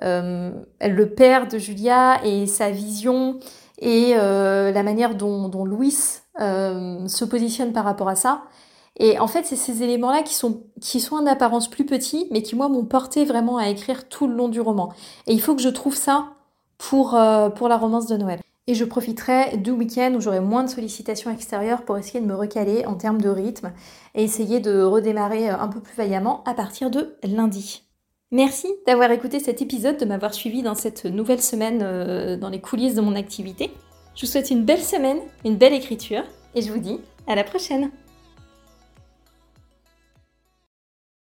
le 0.00 1.04
père 1.14 1.48
de 1.48 1.58
Julia 1.58 2.24
et 2.24 2.46
sa 2.46 2.70
vision 2.70 3.38
et 3.78 4.14
la 4.14 4.82
manière 4.82 5.14
dont, 5.14 5.48
dont 5.48 5.64
Louis 5.64 5.92
se 6.38 7.24
positionne 7.24 7.72
par 7.72 7.84
rapport 7.84 8.08
à 8.08 8.16
ça. 8.16 8.42
Et 8.98 9.18
en 9.18 9.28
fait, 9.28 9.46
c'est 9.46 9.56
ces 9.56 9.82
éléments-là 9.82 10.22
qui 10.22 10.34
sont, 10.34 10.64
qui 10.80 11.00
sont 11.00 11.16
en 11.16 11.26
apparence 11.26 11.70
plus 11.70 11.86
petits, 11.86 12.26
mais 12.30 12.42
qui, 12.42 12.56
moi, 12.56 12.68
m'ont 12.68 12.84
porté 12.84 13.24
vraiment 13.24 13.56
à 13.56 13.68
écrire 13.68 14.08
tout 14.08 14.26
le 14.26 14.34
long 14.34 14.48
du 14.48 14.60
roman. 14.60 14.92
Et 15.26 15.32
il 15.32 15.40
faut 15.40 15.54
que 15.54 15.62
je 15.62 15.68
trouve 15.68 15.96
ça 15.96 16.30
pour, 16.78 17.18
pour 17.56 17.68
la 17.68 17.76
romance 17.78 18.06
de 18.06 18.16
Noël. 18.16 18.40
Et 18.66 18.74
je 18.74 18.84
profiterai 18.84 19.56
du 19.56 19.70
week-end 19.70 20.12
où 20.16 20.20
j'aurai 20.20 20.40
moins 20.40 20.64
de 20.64 20.70
sollicitations 20.70 21.32
extérieures 21.32 21.84
pour 21.84 21.98
essayer 21.98 22.20
de 22.20 22.26
me 22.26 22.34
recaler 22.34 22.86
en 22.86 22.94
termes 22.94 23.20
de 23.20 23.28
rythme 23.28 23.72
et 24.14 24.22
essayer 24.22 24.60
de 24.60 24.82
redémarrer 24.82 25.50
euh, 25.50 25.58
un 25.58 25.68
peu 25.68 25.80
plus 25.80 25.96
vaillamment 25.96 26.44
à 26.44 26.54
partir 26.54 26.90
de 26.90 27.16
lundi. 27.24 27.82
Merci 28.32 28.68
d'avoir 28.86 29.10
écouté 29.10 29.40
cet 29.40 29.60
épisode, 29.60 29.96
de 29.96 30.04
m'avoir 30.04 30.34
suivi 30.34 30.62
dans 30.62 30.76
cette 30.76 31.04
nouvelle 31.04 31.42
semaine 31.42 31.80
euh, 31.82 32.36
dans 32.36 32.48
les 32.48 32.60
coulisses 32.60 32.94
de 32.94 33.00
mon 33.00 33.16
activité. 33.16 33.72
Je 34.14 34.24
vous 34.26 34.30
souhaite 34.30 34.50
une 34.50 34.64
belle 34.64 34.82
semaine, 34.82 35.18
une 35.44 35.56
belle 35.56 35.74
écriture 35.74 36.22
et 36.54 36.62
je 36.62 36.72
vous 36.72 36.78
dis 36.78 37.00
à 37.26 37.34
la 37.34 37.42
prochaine 37.42 37.90